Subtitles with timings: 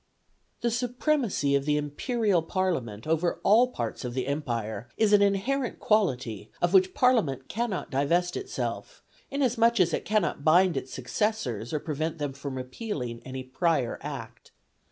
[0.61, 5.77] The supremacy of the Imperial Parliament over all parts of the Empire is an inherent
[5.79, 11.79] quality of which Parliament cannot divest itself, inasmuch as it cannot bind its successors or
[11.79, 14.49] prevent them from repealing any prior Act.